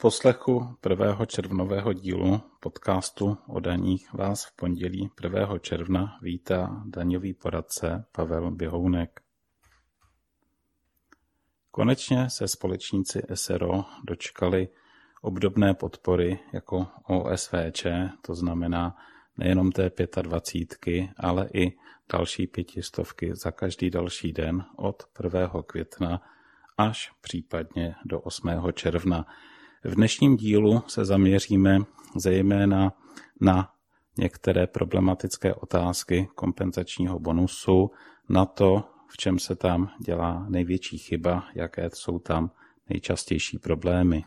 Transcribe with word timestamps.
poslechu 0.00 0.76
prvého 0.80 1.26
červnového 1.26 1.92
dílu 1.92 2.40
podcastu 2.60 3.38
o 3.46 3.60
daních 3.60 4.12
vás 4.12 4.44
v 4.44 4.56
pondělí 4.56 5.10
1. 5.22 5.58
června 5.58 6.18
vítá 6.22 6.82
daňový 6.86 7.34
poradce 7.34 8.04
Pavel 8.12 8.50
Běhounek. 8.50 9.20
Konečně 11.70 12.30
se 12.30 12.48
společníci 12.48 13.22
SRO 13.34 13.84
dočkali 14.04 14.68
obdobné 15.22 15.74
podpory 15.74 16.38
jako 16.52 16.86
OSVČ, 17.06 17.86
to 18.22 18.34
znamená 18.34 18.96
nejenom 19.36 19.72
té 19.72 19.90
25, 20.22 21.10
ale 21.16 21.48
i 21.54 21.76
další 22.12 22.46
pětistovky 22.46 23.34
za 23.34 23.50
každý 23.50 23.90
další 23.90 24.32
den 24.32 24.64
od 24.76 25.02
1. 25.24 25.50
května 25.66 26.22
až 26.78 27.12
případně 27.20 27.94
do 28.04 28.20
8. 28.20 28.48
června. 28.72 29.26
V 29.84 29.94
dnešním 29.94 30.36
dílu 30.36 30.82
se 30.86 31.04
zaměříme 31.04 31.78
zejména 32.16 32.92
na 33.40 33.70
některé 34.18 34.66
problematické 34.66 35.54
otázky 35.54 36.28
kompenzačního 36.34 37.18
bonusu, 37.18 37.90
na 38.28 38.44
to, 38.46 38.84
v 39.08 39.16
čem 39.16 39.38
se 39.38 39.56
tam 39.56 39.90
dělá 40.04 40.46
největší 40.48 40.98
chyba, 40.98 41.44
jaké 41.54 41.90
jsou 41.92 42.18
tam 42.18 42.50
nejčastější 42.88 43.58
problémy. 43.58 44.24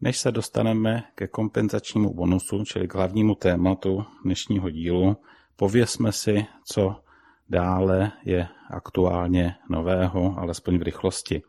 Než 0.00 0.18
se 0.18 0.32
dostaneme 0.32 1.04
ke 1.14 1.26
kompenzačnímu 1.28 2.14
bonusu, 2.14 2.64
čili 2.64 2.88
k 2.88 2.94
hlavnímu 2.94 3.34
tématu 3.34 4.04
dnešního 4.24 4.70
dílu, 4.70 5.16
pověsme 5.56 6.12
si, 6.12 6.46
co 6.64 7.02
dále 7.48 8.12
je 8.24 8.48
aktuálně 8.70 9.54
nového, 9.70 10.38
alespoň 10.38 10.78
v 10.78 10.82
rychlosti. 10.82 11.42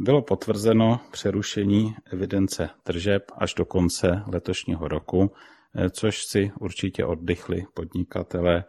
Bylo 0.00 0.22
potvrzeno 0.22 1.00
přerušení 1.10 1.96
evidence 2.12 2.70
tržeb 2.82 3.22
až 3.38 3.54
do 3.54 3.64
konce 3.64 4.22
letošního 4.26 4.88
roku, 4.88 5.32
což 5.90 6.24
si 6.24 6.52
určitě 6.60 7.04
oddychli 7.04 7.66
podnikatele, 7.74 8.64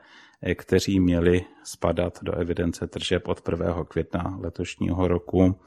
kteří 0.56 1.00
měli 1.00 1.46
spadat 1.64 2.20
do 2.24 2.36
evidence 2.36 2.88
tržeb 2.88 3.28
od 3.28 3.50
1. 3.50 3.84
května 3.84 4.38
letošního 4.42 5.08
roku, 5.08 5.60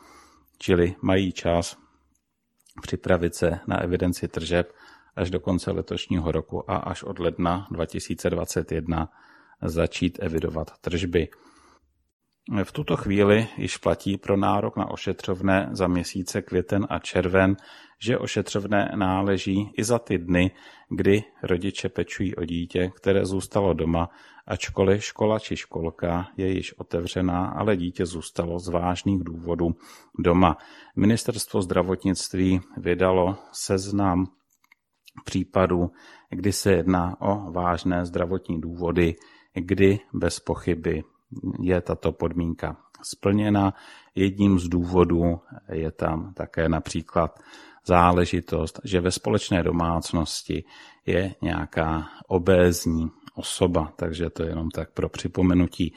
čili 0.59 0.95
mají 1.03 1.33
čas 1.33 1.77
připravit 2.83 3.35
se 3.35 3.59
na 3.67 3.81
evidenci 3.81 4.29
tržeb 4.29 4.73
až 5.17 5.31
do 5.31 5.41
konce 5.41 5.71
letošního 5.71 6.33
roku 6.33 6.71
a 6.71 6.77
až 6.77 7.03
od 7.03 7.19
ledna 7.19 7.67
2021 7.71 9.09
začít 9.63 10.19
evidovat 10.23 10.71
tržby. 10.81 11.29
V 12.65 12.73
tuto 12.73 12.97
chvíli 12.97 13.49
již 13.57 13.77
platí 13.77 14.17
pro 14.17 14.37
nárok 14.37 14.77
na 14.77 14.91
ošetřovné 14.91 15.69
za 15.73 15.87
měsíce 15.87 16.43
květen 16.43 16.87
a 16.91 16.99
červen, 16.99 17.57
že 17.99 18.19
ošetřovné 18.19 18.93
náleží 18.97 19.71
i 19.79 19.85
za 19.85 19.99
ty 19.99 20.19
dny, 20.19 20.51
kdy 20.91 21.23
rodiče 21.43 21.89
pečují 21.89 22.37
o 22.37 22.45
dítě, 22.45 22.91
které 22.97 23.27
zůstalo 23.27 23.75
doma, 23.75 24.11
ačkoliv 24.47 25.05
škola 25.05 25.39
či 25.39 25.57
školka 25.57 26.27
je 26.37 26.49
již 26.49 26.79
otevřená, 26.79 27.47
ale 27.47 27.77
dítě 27.77 28.07
zůstalo 28.07 28.59
z 28.59 28.69
vážných 28.69 29.25
důvodů 29.25 29.75
doma. 30.19 30.57
Ministerstvo 30.97 31.63
zdravotnictví 31.63 32.61
vydalo 32.77 33.37
seznam 33.53 34.27
případů, 35.25 35.91
kdy 36.31 36.53
se 36.53 36.73
jedná 36.73 37.21
o 37.21 37.53
vážné 37.53 38.07
zdravotní 38.07 38.61
důvody, 38.61 39.15
kdy 39.55 39.99
bez 40.15 40.41
pochyby 40.41 41.03
je 41.61 41.81
tato 41.81 42.13
podmínka 42.13 42.77
splněna. 43.03 43.75
Jedním 44.15 44.59
z 44.59 44.69
důvodů 44.69 45.41
je 45.73 45.91
tam 45.91 46.35
také 46.35 46.69
například 46.69 47.41
záležitost, 47.87 48.81
že 48.85 49.01
ve 49.01 49.11
společné 49.11 49.63
domácnosti 49.63 50.65
je 51.07 51.35
nějaká 51.43 52.09
obézní 52.29 53.11
osoba, 53.35 53.93
takže 53.97 54.31
to 54.31 54.43
je 54.43 54.49
jenom 54.49 54.71
tak 54.71 54.93
pro 54.93 55.09
připomenutí. 55.09 55.95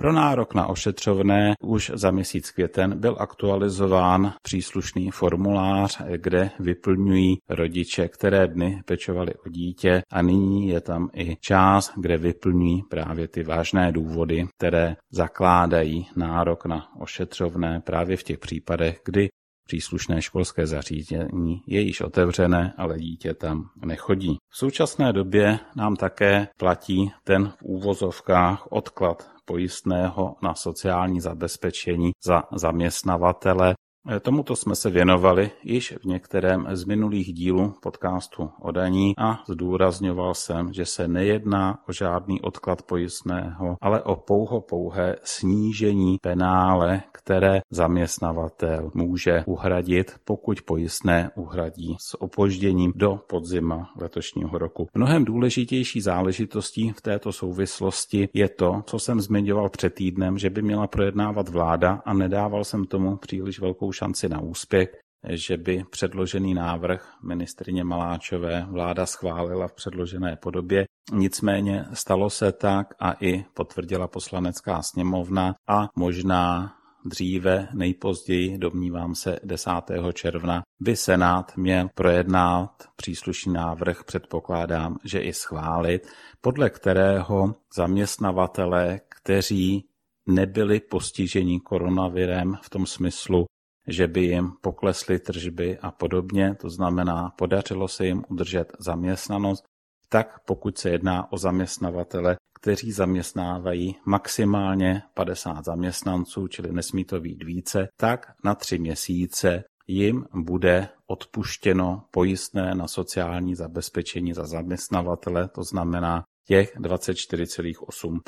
Pro 0.00 0.12
nárok 0.12 0.54
na 0.54 0.66
ošetřovné 0.66 1.54
už 1.62 1.92
za 1.94 2.10
měsíc 2.10 2.50
květen 2.50 3.00
byl 3.00 3.16
aktualizován 3.18 4.32
příslušný 4.42 5.10
formulář, 5.10 6.02
kde 6.16 6.50
vyplňují 6.60 7.36
rodiče, 7.48 8.08
které 8.08 8.46
dny 8.48 8.82
pečovali 8.86 9.34
o 9.34 9.48
dítě 9.48 10.02
a 10.10 10.22
nyní 10.22 10.68
je 10.68 10.80
tam 10.80 11.08
i 11.14 11.36
část, 11.40 11.92
kde 11.96 12.16
vyplňují 12.16 12.82
právě 12.90 13.28
ty 13.28 13.42
vážné 13.42 13.92
důvody, 13.92 14.46
které 14.56 14.96
zakládají 15.10 16.06
nárok 16.16 16.66
na 16.66 16.96
ošetřovné 17.00 17.80
právě 17.80 18.16
v 18.16 18.22
těch 18.22 18.38
případech, 18.38 19.00
kdy 19.04 19.28
příslušné 19.66 20.22
školské 20.22 20.66
zařízení 20.66 21.62
je 21.66 21.80
již 21.80 22.00
otevřené, 22.00 22.74
ale 22.76 22.98
dítě 22.98 23.34
tam 23.34 23.64
nechodí. 23.84 24.36
V 24.48 24.58
současné 24.58 25.12
době 25.12 25.58
nám 25.76 25.96
také 25.96 26.48
platí 26.58 27.10
ten 27.24 27.48
v 27.48 27.62
úvozovkách 27.62 28.66
odklad 28.70 29.37
pojistného 29.48 30.36
na 30.42 30.54
sociální 30.54 31.20
zabezpečení 31.20 32.10
za 32.24 32.42
zaměstnavatele. 32.52 33.74
Tomuto 34.22 34.56
jsme 34.56 34.74
se 34.74 34.90
věnovali 34.90 35.50
již 35.64 35.94
v 36.02 36.04
některém 36.04 36.66
z 36.72 36.84
minulých 36.84 37.34
dílů 37.34 37.74
podcastu 37.82 38.50
o 38.60 38.72
daní 38.72 39.14
a 39.18 39.44
zdůrazňoval 39.48 40.34
jsem, 40.34 40.72
že 40.72 40.86
se 40.86 41.08
nejedná 41.08 41.78
o 41.88 41.92
žádný 41.92 42.40
odklad 42.40 42.82
pojistného, 42.82 43.76
ale 43.80 44.02
o 44.02 44.16
pouho 44.16 44.60
pouhé 44.60 45.16
snížení 45.24 46.18
penále, 46.22 47.02
které 47.12 47.60
zaměstnavatel 47.70 48.90
může 48.94 49.44
uhradit, 49.46 50.16
pokud 50.24 50.62
pojistné 50.62 51.30
uhradí 51.34 51.96
s 52.00 52.22
opožděním 52.22 52.92
do 52.96 53.20
podzima 53.26 53.90
letošního 54.00 54.58
roku. 54.58 54.88
Mnohem 54.94 55.24
důležitější 55.24 56.00
záležitostí 56.00 56.92
v 56.92 57.00
této 57.00 57.32
souvislosti 57.32 58.28
je 58.34 58.48
to, 58.48 58.82
co 58.86 58.98
jsem 58.98 59.20
zmiňoval 59.20 59.68
před 59.68 59.94
týdnem, 59.94 60.38
že 60.38 60.50
by 60.50 60.62
měla 60.62 60.86
projednávat 60.86 61.48
vláda 61.48 62.02
a 62.04 62.14
nedával 62.14 62.64
jsem 62.64 62.84
tomu 62.84 63.16
příliš 63.16 63.60
velkou 63.60 63.92
šanci 63.98 64.28
na 64.28 64.40
úspěch, 64.40 64.88
že 65.28 65.56
by 65.56 65.84
předložený 65.90 66.54
návrh 66.54 67.12
ministrině 67.22 67.84
Maláčové 67.84 68.66
vláda 68.70 69.06
schválila 69.06 69.68
v 69.68 69.74
předložené 69.74 70.36
podobě. 70.36 70.84
Nicméně 71.12 71.84
stalo 71.92 72.30
se 72.30 72.52
tak 72.52 72.86
a 73.00 73.14
i 73.20 73.44
potvrdila 73.54 74.08
poslanecká 74.08 74.82
sněmovna 74.82 75.54
a 75.68 75.88
možná 75.96 76.74
dříve, 77.04 77.68
nejpozději, 77.74 78.58
domnívám 78.58 79.14
se 79.14 79.38
10. 79.44 79.70
června, 80.12 80.62
by 80.80 80.96
Senát 80.96 81.56
měl 81.56 81.88
projednat 81.94 82.70
příslušný 82.96 83.52
návrh, 83.52 84.04
předpokládám, 84.04 84.96
že 85.04 85.20
i 85.20 85.32
schválit, 85.32 86.08
podle 86.40 86.70
kterého 86.70 87.54
zaměstnavatele, 87.76 89.00
kteří 89.08 89.84
nebyli 90.26 90.80
postiženi 90.80 91.60
koronavirem 91.60 92.58
v 92.62 92.70
tom 92.70 92.86
smyslu, 92.86 93.46
že 93.88 94.08
by 94.08 94.20
jim 94.20 94.52
poklesly 94.60 95.18
tržby 95.18 95.78
a 95.78 95.90
podobně, 95.90 96.54
to 96.60 96.70
znamená, 96.70 97.32
podařilo 97.38 97.88
se 97.88 98.06
jim 98.06 98.24
udržet 98.28 98.72
zaměstnanost, 98.78 99.64
tak 100.08 100.38
pokud 100.46 100.78
se 100.78 100.90
jedná 100.90 101.32
o 101.32 101.38
zaměstnavatele, 101.38 102.36
kteří 102.60 102.92
zaměstnávají 102.92 103.96
maximálně 104.04 105.02
50 105.14 105.64
zaměstnanců, 105.64 106.48
čili 106.48 106.72
nesmí 106.72 107.04
to 107.04 107.20
být 107.20 107.42
více, 107.42 107.88
tak 107.96 108.32
na 108.44 108.54
tři 108.54 108.78
měsíce 108.78 109.64
jim 109.86 110.24
bude 110.34 110.88
odpuštěno 111.06 112.04
pojistné 112.10 112.74
na 112.74 112.88
sociální 112.88 113.54
zabezpečení 113.54 114.32
za 114.32 114.46
zaměstnavatele, 114.46 115.48
to 115.48 115.62
znamená 115.62 116.24
těch 116.46 116.76
24,8 116.76 118.20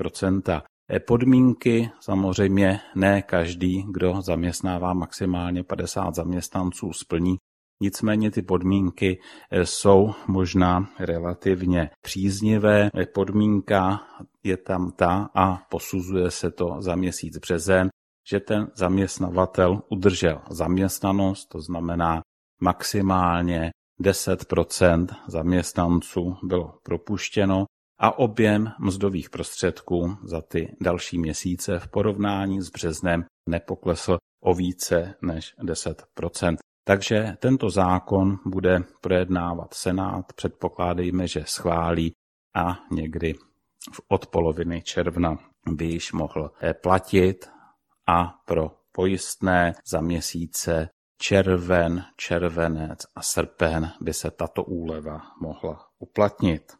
Podmínky 0.99 1.91
samozřejmě 2.01 2.81
ne 2.95 3.22
každý, 3.22 3.84
kdo 3.91 4.22
zaměstnává 4.22 4.95
maximálně 4.95 5.65
50 5.65 6.15
zaměstnanců, 6.15 6.92
splní. 6.92 7.37
Nicméně 7.83 8.31
ty 8.31 8.42
podmínky 8.42 9.21
jsou 9.65 10.13
možná 10.27 10.91
relativně 10.98 11.91
příznivé. 12.03 12.91
Podmínka 13.15 14.01
je 14.45 14.57
tam 14.57 14.91
ta 14.91 15.31
a 15.34 15.57
posuzuje 15.71 16.31
se 16.31 16.51
to 16.51 16.77
za 16.78 16.95
měsíc 16.97 17.39
březen, 17.39 17.89
že 18.31 18.41
ten 18.41 18.71
zaměstnavatel 18.75 19.83
udržel 19.89 20.41
zaměstnanost, 20.51 21.47
to 21.47 21.60
znamená 21.60 22.22
maximálně 22.60 23.71
10% 24.03 25.07
zaměstnanců 25.27 26.37
bylo 26.42 26.78
propuštěno 26.83 27.66
a 28.01 28.19
objem 28.19 28.73
mzdových 28.79 29.31
prostředků 29.31 30.17
za 30.25 30.41
ty 30.41 30.77
další 30.81 31.19
měsíce 31.19 31.79
v 31.79 31.89
porovnání 31.89 32.63
s 32.63 32.71
březnem 32.71 33.25
nepoklesl 33.49 34.19
o 34.41 34.55
více 34.55 35.15
než 35.23 35.55
10% 35.59 36.57
Takže 36.85 37.37
tento 37.39 37.71
zákon 37.71 38.39
bude 38.47 38.83
projednávat 39.01 39.75
Senát, 39.75 40.33
předpokládejme, 40.33 41.27
že 41.27 41.45
schválí 41.47 42.13
a 42.57 42.79
někdy 42.91 43.35
od 44.09 44.27
poloviny 44.27 44.83
června 44.83 45.39
by 45.71 45.85
již 45.85 46.13
mohl 46.13 46.51
platit 46.83 47.51
a 48.07 48.25
pro 48.45 48.71
pojistné 48.93 49.75
za 49.87 50.01
měsíce 50.01 50.89
červen, 51.21 52.05
červenec 52.17 52.99
a 53.15 53.23
srpen 53.23 53.93
by 54.01 54.13
se 54.13 54.31
tato 54.31 54.65
úleva 54.65 55.21
mohla 55.41 55.87
uplatnit. 55.99 56.79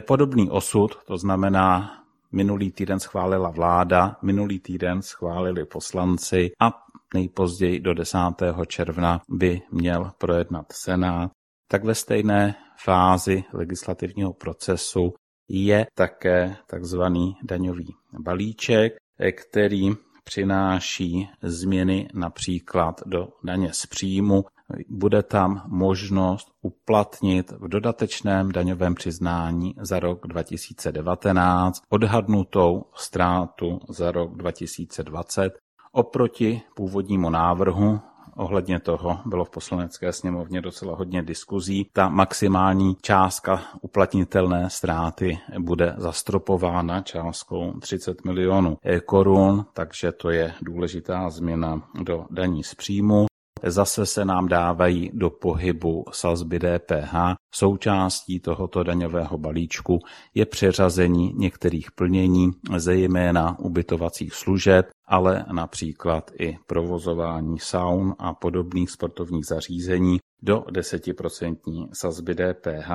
Podobný 0.00 0.50
osud, 0.50 0.98
to 1.06 1.16
znamená 1.16 1.98
minulý 2.32 2.72
týden 2.72 3.00
schválila 3.00 3.50
vláda, 3.50 4.16
minulý 4.22 4.58
týden 4.58 5.02
schválili 5.02 5.64
poslanci 5.64 6.50
a 6.60 6.72
nejpozději 7.14 7.80
do 7.80 7.94
10. 7.94 8.18
června 8.66 9.20
by 9.28 9.62
měl 9.72 10.10
projednat 10.18 10.66
Senát, 10.72 11.30
tak 11.68 11.84
ve 11.84 11.94
stejné 11.94 12.54
fázi 12.84 13.44
legislativního 13.52 14.32
procesu 14.32 15.14
je 15.48 15.86
také 15.94 16.56
takzvaný 16.66 17.36
daňový 17.42 17.94
balíček, 18.18 18.96
který 19.16 19.90
přináší 20.24 21.28
změny 21.42 22.08
například 22.14 23.00
do 23.06 23.28
daně 23.44 23.72
z 23.72 23.86
příjmu. 23.86 24.44
Bude 24.88 25.22
tam 25.22 25.62
možnost 25.66 26.48
uplatnit 26.62 27.50
v 27.50 27.68
dodatečném 27.68 28.52
daňovém 28.52 28.94
přiznání 28.94 29.74
za 29.80 30.00
rok 30.00 30.26
2019 30.26 31.82
odhadnutou 31.88 32.84
ztrátu 32.94 33.80
za 33.88 34.10
rok 34.10 34.36
2020 34.36 35.58
oproti 35.92 36.62
původnímu 36.74 37.30
návrhu 37.30 38.00
Ohledně 38.36 38.80
toho 38.80 39.18
bylo 39.26 39.44
v 39.44 39.50
poslanecké 39.50 40.12
sněmovně 40.12 40.60
docela 40.60 40.96
hodně 40.96 41.22
diskuzí. 41.22 41.90
Ta 41.92 42.08
maximální 42.08 42.96
částka 43.02 43.62
uplatnitelné 43.80 44.70
ztráty 44.70 45.38
bude 45.58 45.94
zastropována 45.98 47.00
částkou 47.00 47.72
30 47.80 48.24
milionů 48.24 48.78
korun, 49.04 49.66
takže 49.72 50.12
to 50.12 50.30
je 50.30 50.54
důležitá 50.62 51.30
změna 51.30 51.82
do 52.02 52.26
daní 52.30 52.64
z 52.64 52.74
příjmu. 52.74 53.26
Zase 53.64 54.06
se 54.06 54.24
nám 54.24 54.48
dávají 54.48 55.10
do 55.14 55.30
pohybu 55.30 56.04
sazby 56.12 56.58
DPH. 56.58 57.14
Součástí 57.54 58.40
tohoto 58.40 58.82
daňového 58.82 59.38
balíčku 59.38 59.98
je 60.34 60.46
přeřazení 60.46 61.32
některých 61.36 61.92
plnění, 61.92 62.50
zejména 62.76 63.58
ubytovacích 63.58 64.34
služeb, 64.34 64.86
ale 65.08 65.44
například 65.52 66.30
i 66.38 66.58
provozování 66.66 67.58
saun 67.58 68.14
a 68.18 68.34
podobných 68.34 68.90
sportovních 68.90 69.46
zařízení 69.46 70.18
do 70.42 70.58
10% 70.58 71.88
sazby 71.92 72.34
DPH. 72.34 72.90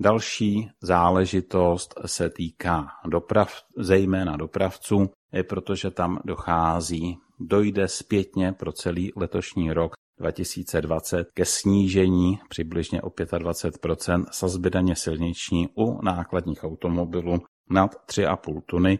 Další 0.00 0.70
záležitost 0.82 1.94
se 2.06 2.30
týká 2.30 2.86
doprav, 3.06 3.54
zejména 3.76 4.36
dopravců, 4.36 5.10
protože 5.48 5.90
tam 5.90 6.18
dochází 6.24 7.18
dojde 7.40 7.88
zpětně 7.88 8.52
pro 8.52 8.72
celý 8.72 9.12
letošní 9.16 9.72
rok 9.72 9.92
2020 10.18 11.28
ke 11.34 11.44
snížení 11.44 12.38
přibližně 12.48 13.02
o 13.02 13.08
25% 13.08 14.24
sazby 14.30 14.70
daně 14.70 14.96
silniční 14.96 15.68
u 15.76 16.02
nákladních 16.02 16.64
automobilů 16.64 17.38
nad 17.70 17.90
3,5 18.06 18.62
tuny. 18.66 18.98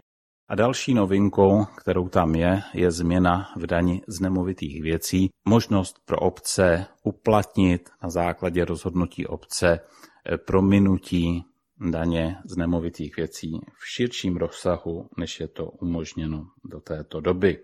A 0.49 0.55
další 0.55 0.95
novinkou, 0.95 1.65
kterou 1.65 2.09
tam 2.09 2.35
je, 2.35 2.63
je 2.75 2.91
změna 2.91 3.53
v 3.57 3.67
dani 3.67 4.03
z 4.09 4.21
nemovitých 4.21 4.83
věcí, 4.83 5.31
možnost 5.49 5.97
pro 6.05 6.17
obce 6.17 6.87
uplatnit 7.05 7.91
na 8.03 8.11
základě 8.11 8.65
rozhodnutí 8.65 9.27
obce 9.27 9.81
eh, 9.81 10.39
prominutí 10.39 11.45
daně 11.91 12.37
z 12.45 12.57
nemovitých 12.57 13.17
věcí 13.17 13.61
v 13.79 13.89
širším 13.89 14.37
rozsahu, 14.37 15.09
než 15.19 15.41
je 15.41 15.49
to 15.49 15.67
umožněno 15.67 16.47
do 16.65 16.81
této 16.81 17.21
doby. 17.21 17.59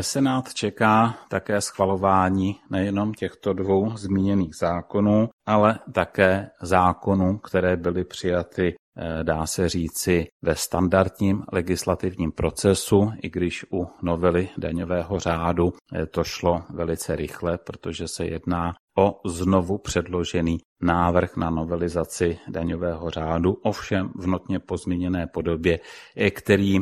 Senát 0.00 0.54
čeká 0.54 1.18
také 1.28 1.60
schvalování 1.60 2.56
nejenom 2.70 3.14
těchto 3.14 3.52
dvou 3.52 3.96
zmíněných 3.96 4.54
zákonů, 4.56 5.28
ale 5.46 5.78
také 5.92 6.50
zákonů, 6.62 7.38
které 7.38 7.76
byly 7.76 8.04
přijaty, 8.04 8.74
eh, 8.74 9.24
dá 9.24 9.46
se 9.46 9.68
říci, 9.68 10.26
ve 10.42 10.54
standardním 10.54 11.44
legislativním 11.52 12.32
procesu, 12.32 13.10
i 13.22 13.30
když 13.30 13.64
u 13.72 13.86
novely 14.02 14.48
daňového 14.58 15.20
řádu 15.20 15.72
eh, 15.94 16.06
to 16.06 16.24
šlo 16.24 16.62
velice 16.70 17.16
rychle, 17.16 17.58
protože 17.58 18.08
se 18.08 18.26
jedná 18.26 18.74
o 18.98 19.20
znovu 19.26 19.78
předložený 19.78 20.58
návrh 20.82 21.36
na 21.36 21.50
novelizaci 21.50 22.38
daňového 22.48 23.10
řádu, 23.10 23.52
ovšem 23.52 24.12
v 24.14 24.26
notně 24.26 24.58
pozměněné 24.58 25.26
podobě, 25.26 25.80
eh, 26.16 26.30
který 26.30 26.80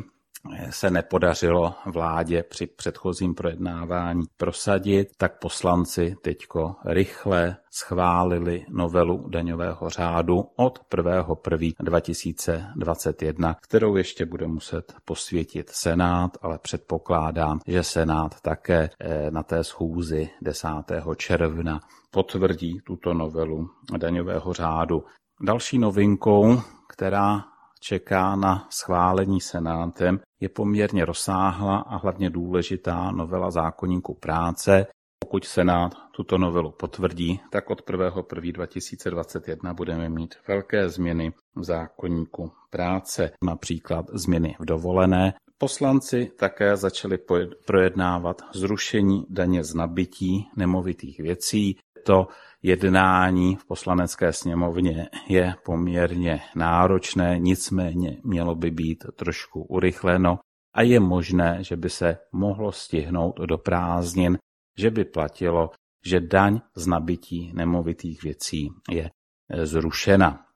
se 0.70 0.90
nepodařilo 0.90 1.75
vládě 1.87 2.43
při 2.43 2.66
předchozím 2.66 3.34
projednávání 3.34 4.25
prosadit, 4.37 5.08
tak 5.16 5.38
poslanci 5.38 6.16
teďko 6.22 6.76
rychle 6.84 7.56
schválili 7.70 8.66
novelu 8.69 9.28
daňového 9.28 9.90
řádu 9.90 10.44
od 10.56 10.81
1.1.2021, 10.90 13.54
kterou 13.60 13.96
ještě 13.96 14.26
bude 14.26 14.46
muset 14.46 14.94
posvětit 15.04 15.70
Senát, 15.70 16.38
ale 16.43 16.58
předpokládám, 16.58 17.60
že 17.66 17.82
Senát 17.82 18.40
také 18.40 18.90
eh, 19.00 19.31
na 19.31 19.43
té 19.43 19.64
schůzi 19.64 20.31
10. 20.43 20.69
června 21.16 21.81
potvrdí 22.10 22.81
tuto 22.84 23.14
novelu 23.14 23.70
daňového 23.96 24.52
řádu. 24.52 25.04
Další 25.40 25.78
novinkou, 25.78 26.60
která 26.88 27.44
čeká 27.86 28.36
na 28.36 28.66
schválení 28.70 29.40
Senátem, 29.40 30.20
je 30.40 30.48
poměrně 30.48 31.04
rozsáhlá 31.04 31.76
a 31.78 31.96
hlavně 31.96 32.30
důležitá 32.30 33.10
novela 33.10 33.50
zákonníku 33.50 34.14
práce. 34.14 34.86
Pokud 35.18 35.44
Senát 35.44 35.94
tuto 36.16 36.38
novelu 36.38 36.70
potvrdí, 36.70 37.40
tak 37.50 37.70
od 37.70 37.90
1.1.2021 37.90 39.74
budeme 39.74 40.08
mít 40.08 40.34
velké 40.48 40.88
změny 40.88 41.32
v 41.56 41.64
zákonníku 41.64 42.52
práce, 42.70 43.30
například 43.44 44.06
změny 44.12 44.56
v 44.58 44.64
dovolené. 44.64 45.34
Poslanci 45.58 46.32
také 46.38 46.76
začali 46.76 47.18
projednávat 47.66 48.42
zrušení 48.54 49.26
daně 49.28 49.64
z 49.64 49.74
nabití 49.74 50.48
nemovitých 50.56 51.20
věcí. 51.20 51.78
To 52.06 52.28
jednání 52.66 53.56
v 53.56 53.64
poslanecké 53.64 54.32
sněmovně 54.32 55.08
je 55.28 55.54
poměrně 55.64 56.40
náročné, 56.54 57.38
nicméně 57.38 58.16
mělo 58.24 58.54
by 58.54 58.70
být 58.70 59.04
trošku 59.16 59.62
urychleno 59.62 60.38
a 60.74 60.82
je 60.82 61.00
možné, 61.00 61.58
že 61.60 61.76
by 61.76 61.90
se 61.90 62.18
mohlo 62.32 62.72
stihnout 62.72 63.40
do 63.40 63.58
prázdnin, 63.58 64.38
že 64.79 64.91
by 64.91 65.05
platilo, 65.05 65.70
že 66.05 66.20
daň 66.20 66.60
z 66.76 66.86
nabití 66.86 67.52
nemovitých 67.55 68.22
věcí 68.22 68.69
je 68.91 69.10
eh, 69.50 69.67
zrušena. 69.67 70.46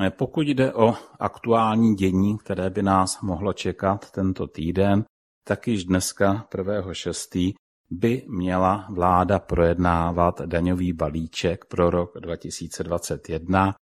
Eh, 0.00 0.10
pokud 0.10 0.48
jde 0.48 0.72
o 0.74 0.94
aktuální 1.20 1.94
dění, 1.94 2.38
které 2.38 2.70
by 2.70 2.82
nás 2.82 3.20
mohlo 3.20 3.52
čekat 3.52 4.10
tento 4.10 4.46
týden, 4.46 5.04
tak 5.46 5.68
již 5.68 5.84
dneska 5.84 6.48
1.6 6.50 7.54
by 7.90 8.22
měla 8.28 8.86
vláda 8.90 9.38
projednávat 9.38 10.40
daňový 10.40 10.92
balíček 10.92 11.64
pro 11.64 11.90
rok 11.90 12.12
2021. 12.20 13.74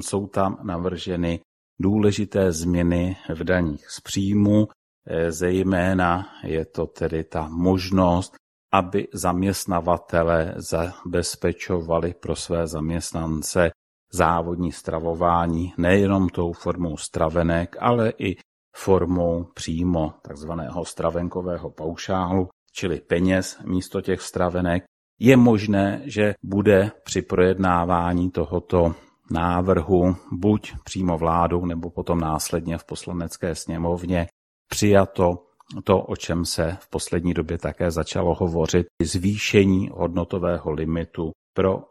Jsou 0.00 0.26
tam 0.26 0.58
navrženy 0.62 1.40
důležité 1.80 2.52
změny 2.52 3.16
v 3.34 3.44
daních 3.44 3.90
z 3.90 4.00
příjmu, 4.00 4.68
e, 5.06 5.32
zejména 5.32 6.26
je 6.44 6.64
to 6.64 6.86
tedy 6.86 7.24
ta 7.24 7.48
možnost, 7.48 8.34
aby 8.72 9.08
zaměstnavatele 9.14 10.54
zabezpečovali 10.56 12.14
pro 12.14 12.36
své 12.36 12.66
zaměstnance 12.66 13.70
závodní 14.12 14.72
stravování 14.72 15.74
nejenom 15.78 16.28
tou 16.28 16.52
formou 16.52 16.96
stravenek, 16.96 17.76
ale 17.80 18.12
i 18.18 18.36
formou 18.76 19.44
přímo 19.54 20.14
takzvaného 20.22 20.84
stravenkového 20.84 21.70
paušálu, 21.70 22.48
čili 22.72 23.00
peněz 23.00 23.58
místo 23.64 24.00
těch 24.00 24.20
stravenek, 24.20 24.84
je 25.20 25.36
možné, 25.36 26.02
že 26.04 26.34
bude 26.42 26.90
při 27.04 27.22
projednávání 27.22 28.30
tohoto 28.30 28.94
návrhu 29.30 30.16
buď 30.32 30.72
přímo 30.84 31.18
vládou 31.18 31.66
nebo 31.66 31.90
potom 31.90 32.20
následně 32.20 32.78
v 32.78 32.84
poslanecké 32.84 33.54
sněmovně 33.54 34.26
přijato 34.68 35.38
to, 35.84 36.02
o 36.02 36.16
čem 36.16 36.44
se 36.44 36.76
v 36.80 36.90
poslední 36.90 37.34
době 37.34 37.58
také 37.58 37.90
začalo 37.90 38.34
hovořit, 38.34 38.86
zvýšení 39.02 39.90
hodnotového 39.92 40.70
limitu 40.70 41.30
pro 41.54 41.84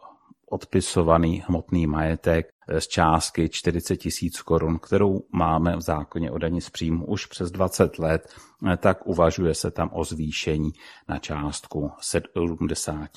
odpisovaný 0.52 1.44
hmotný 1.48 1.88
majetek 1.88 2.48
z 2.80 2.88
částky 2.88 3.50
40 3.50 3.98
tisíc 3.98 4.42
korun, 4.42 4.80
kterou 4.80 5.22
máme 5.34 5.76
v 5.78 5.82
zákoně 5.82 6.32
o 6.32 6.38
daní 6.38 6.62
z 6.62 6.70
příjmu 6.70 7.06
už 7.06 7.26
přes 7.26 7.52
20 7.52 8.00
let, 8.00 8.34
tak 8.78 9.08
uvažuje 9.08 9.54
se 9.54 9.72
tam 9.72 9.90
o 9.94 10.04
zvýšení 10.04 10.72
na 11.10 11.20
částku 11.20 11.92
70 12.02 13.10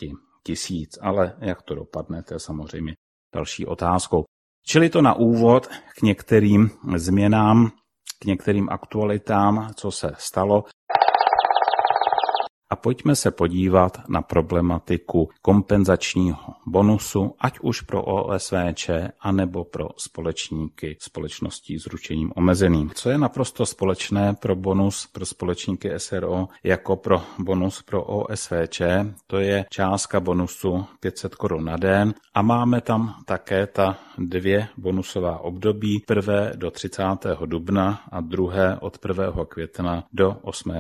tisíc. 0.43 0.99
Ale 1.01 1.37
jak 1.39 1.63
to 1.63 1.75
dopadne, 1.75 2.23
to 2.23 2.35
je 2.35 2.41
samozřejmě 2.41 2.95
další 3.35 3.67
otázkou. 3.67 4.25
Čili 4.67 4.91
to 4.91 5.03
na 5.03 5.15
úvod 5.15 5.67
k 5.67 6.03
některým 6.03 6.71
změnám, 6.97 7.71
k 8.19 8.25
některým 8.25 8.69
aktualitám, 8.71 9.71
co 9.75 9.91
se 9.91 10.13
stalo. 10.19 10.65
A 12.75 12.77
pojďme 12.77 13.17
se 13.17 13.31
podívat 13.31 14.09
na 14.09 14.23
problematiku 14.23 15.29
kompenzačního 15.43 16.39
bonusu, 16.67 17.35
ať 17.41 17.59
už 17.61 17.81
pro 17.81 18.03
OSVČ, 18.03 18.91
anebo 19.21 19.65
pro 19.65 19.89
společníky 19.97 20.97
společností 21.01 21.79
s 21.79 21.87
ručením 21.87 22.33
omezeným. 22.37 22.91
Co 22.95 23.11
je 23.11 23.19
naprosto 23.19 23.67
společné 23.67 24.35
pro 24.35 24.57
bonus 24.57 25.07
pro 25.13 25.27
společníky 25.27 25.91
SRO 25.97 26.49
jako 26.65 26.97
pro 26.97 27.23
bonus 27.39 27.83
pro 27.83 28.03
OSVČ, 28.05 28.83
to 29.27 29.39
je 29.39 29.65
částka 29.71 30.21
bonusu 30.21 30.85
500 31.01 31.35
korun 31.35 31.65
na 31.65 31.77
den 31.77 32.15
a 32.35 32.43
máme 32.43 32.81
tam 32.81 33.15
také 33.25 33.67
ta 33.67 33.99
dvě 34.19 34.69
bonusová 34.77 35.39
období, 35.39 36.03
prvé 36.07 36.53
do 36.57 36.71
30. 36.71 37.03
dubna 37.47 38.03
a 38.11 38.21
druhé 38.21 38.79
od 38.81 38.99
1. 39.09 39.45
května 39.49 40.05
do 40.13 40.37
8. 40.43 40.73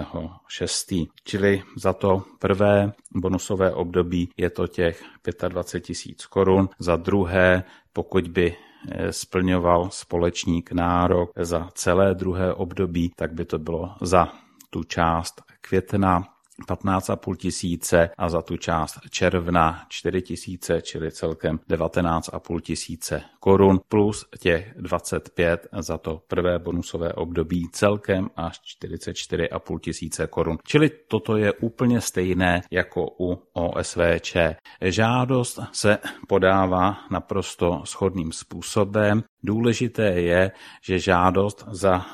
6. 0.48 0.94
Čili 1.24 1.62
za 1.84 1.92
to 1.92 2.22
prvé 2.38 2.92
bonusové 3.14 3.72
období 3.74 4.28
je 4.36 4.50
to 4.50 4.66
těch 4.66 5.04
25 5.48 5.80
tisíc 5.80 6.26
korun, 6.26 6.68
za 6.78 6.96
druhé, 6.96 7.64
pokud 7.92 8.28
by 8.28 8.56
eh, 8.56 9.12
splňoval 9.12 9.90
společník 9.90 10.72
nárok 10.72 11.30
za 11.36 11.68
celé 11.74 12.14
druhé 12.14 12.54
období, 12.54 13.12
tak 13.16 13.32
by 13.32 13.44
to 13.44 13.58
bylo 13.58 13.94
za 14.00 14.32
tu 14.70 14.84
část 14.84 15.42
května 15.60 16.33
15,5 16.68 17.36
tisíce 17.36 18.10
a 18.18 18.28
za 18.28 18.42
tu 18.42 18.56
část 18.56 18.98
června 19.10 19.86
4 19.88 20.22
tisíce, 20.22 20.82
čili 20.82 21.12
celkem 21.12 21.60
19,5 21.70 22.60
tisíce 22.60 23.22
korun 23.40 23.80
plus 23.88 24.26
těch 24.40 24.74
25 24.76 25.66
za 25.78 25.98
to 25.98 26.20
prvé 26.28 26.58
bonusové 26.58 27.12
období 27.12 27.68
celkem 27.72 28.30
až 28.36 28.60
44,5 28.82 29.78
tisíce 29.78 30.26
korun. 30.26 30.58
Čili 30.64 30.90
toto 31.08 31.36
je 31.36 31.52
úplně 31.52 32.00
stejné 32.00 32.62
jako 32.70 33.06
u 33.20 33.42
OSVČ. 33.52 34.36
Žádost 34.80 35.60
se 35.72 35.98
podává 36.28 36.96
naprosto 37.10 37.82
shodným 37.86 38.32
způsobem. 38.32 39.22
Důležité 39.42 40.04
je, 40.04 40.50
že 40.82 40.98
žádost 40.98 41.64
za 41.70 42.06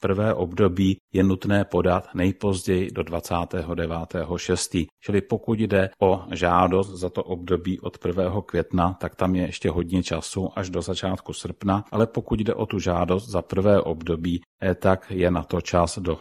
prvé 0.00 0.34
období 0.34 0.96
je 1.12 1.22
nutné 1.24 1.64
podat 1.64 2.08
nejpozději 2.14 2.90
do 2.90 3.02
29.6. 3.02 4.86
Čili 5.00 5.20
pokud 5.20 5.60
jde 5.60 5.90
o 6.02 6.24
žádost 6.32 6.88
za 6.88 7.10
to 7.10 7.24
období 7.24 7.80
od 7.80 8.06
1. 8.06 8.42
května, 8.46 8.96
tak 9.00 9.14
tam 9.14 9.34
je 9.34 9.46
ještě 9.46 9.70
hodně 9.70 10.02
času 10.02 10.48
až 10.56 10.70
do 10.70 10.82
začátku 10.82 11.32
srpna, 11.32 11.84
ale 11.92 12.06
pokud 12.06 12.40
jde 12.40 12.54
o 12.54 12.66
tu 12.66 12.78
žádost 12.78 13.28
za 13.28 13.42
prvé 13.42 13.80
období, 13.80 14.40
eh, 14.62 14.74
tak 14.74 15.06
je 15.10 15.30
na 15.30 15.42
to 15.42 15.60
čas 15.60 15.98
do 15.98 16.18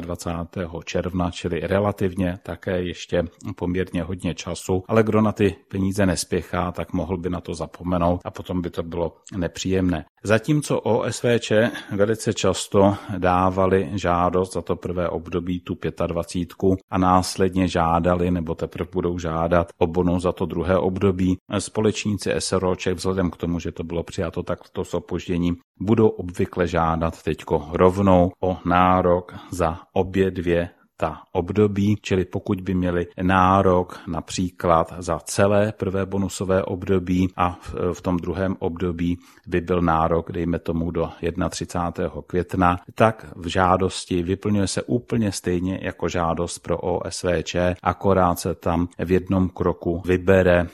29. 0.00 0.82
června, 0.84 1.30
čili 1.30 1.60
relativně 1.60 2.38
také 2.42 2.82
ještě 2.82 3.24
poměrně 3.56 4.02
hodně 4.02 4.34
času, 4.34 4.84
ale 4.88 5.02
kdo 5.02 5.20
na 5.20 5.32
ty 5.32 5.56
peníze 5.68 6.06
nespěchá, 6.06 6.72
tak 6.72 6.92
mohl 6.92 7.16
by 7.16 7.30
na 7.30 7.40
to 7.40 7.54
zapomenout 7.54 8.20
a 8.24 8.30
potom 8.30 8.62
by 8.62 8.70
to 8.70 8.82
bylo 8.82 9.16
nepříjemné. 9.36 10.04
Zatímco 10.24 10.80
OSVČ 10.80 11.52
velice 11.92 12.34
často 12.34 12.96
dávali 13.18 13.90
žádost 13.94 14.52
za 14.52 14.62
to 14.62 14.76
prvé 14.76 15.08
období 15.08 15.60
tu 15.60 15.78
25 16.06 16.48
a 16.90 16.98
následně 16.98 17.68
žádali 17.68 18.30
nebo 18.30 18.54
teprve 18.54 18.88
budou 18.92 19.18
žádat 19.18 19.68
o 19.78 19.86
bonus 19.86 20.22
za 20.22 20.32
to 20.32 20.46
druhé 20.46 20.78
období. 20.78 21.36
Společníci 21.58 22.30
SROček 22.38 22.96
vzhledem 22.96 23.30
k 23.30 23.36
tomu, 23.36 23.58
že 23.58 23.72
to 23.72 23.84
bylo 23.84 24.02
přijato 24.02 24.42
takto 24.42 24.84
s 24.84 24.94
opožděním, 24.94 25.56
budou 25.80 26.08
obvykle 26.08 26.66
žádat 26.66 27.22
teďko 27.22 27.68
rovnou 27.72 28.30
o 28.42 28.58
nárok 28.64 29.34
za 29.50 29.78
obě 29.92 30.30
dvě 30.30 30.70
ta 31.00 31.22
období, 31.32 31.96
čili 32.02 32.24
pokud 32.24 32.60
by 32.60 32.74
měli 32.74 33.06
nárok 33.22 34.00
například 34.06 34.94
za 34.98 35.18
celé 35.18 35.72
prvé 35.72 36.06
bonusové 36.06 36.62
období 36.62 37.28
a 37.36 37.58
v 37.92 38.00
tom 38.00 38.16
druhém 38.16 38.56
období 38.58 39.18
by 39.46 39.60
byl 39.60 39.82
nárok, 39.82 40.32
dejme 40.32 40.58
tomu 40.58 40.90
do 40.90 41.10
31. 41.50 42.22
května, 42.26 42.76
tak 42.94 43.26
v 43.36 43.46
žádosti 43.46 44.22
vyplňuje 44.22 44.66
se 44.66 44.82
úplně 44.82 45.32
stejně 45.32 45.78
jako 45.82 46.08
žádost 46.08 46.58
pro 46.58 46.78
OSVČ, 46.78 47.56
akorát 47.82 48.38
se 48.38 48.54
tam 48.54 48.88
v 48.98 49.12
jednom 49.12 49.48
kroku 49.48 50.02
vybere 50.06 50.66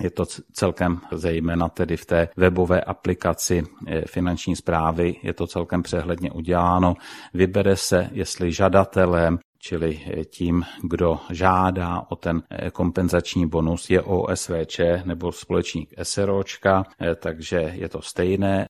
je 0.00 0.10
to 0.10 0.24
celkem 0.52 1.00
zejména 1.12 1.68
tedy 1.68 1.96
v 1.96 2.06
té 2.06 2.28
webové 2.36 2.80
aplikaci 2.80 3.62
eh, 3.86 4.02
finanční 4.06 4.56
zprávy, 4.56 5.16
je 5.22 5.32
to 5.32 5.46
celkem 5.46 5.82
přehledně 5.82 6.30
uděláno. 6.30 6.94
Vybere 7.34 7.76
se, 7.76 8.10
jestli 8.12 8.52
žadatelem 8.52 9.38
čili 9.62 10.00
tím, 10.30 10.62
kdo 10.82 11.18
žádá 11.30 12.06
o 12.10 12.16
ten 12.16 12.42
eh, 12.50 12.70
kompenzační 12.70 13.46
bonus, 13.46 13.90
je 13.90 14.02
OSVČ 14.02 14.80
nebo 15.04 15.32
společník 15.32 15.94
SROčka, 16.02 16.84
eh, 17.00 17.14
takže 17.14 17.56
je 17.56 17.88
to 17.88 18.02
stejné. 18.02 18.66